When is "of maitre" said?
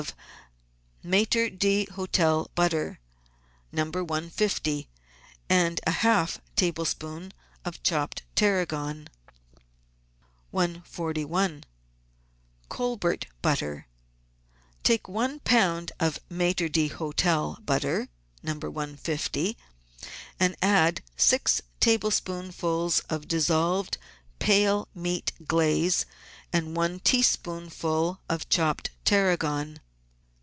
0.01-1.51, 15.99-16.67